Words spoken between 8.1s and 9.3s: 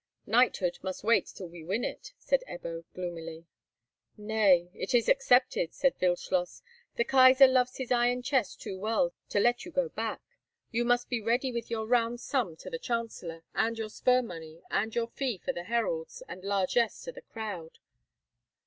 chest too well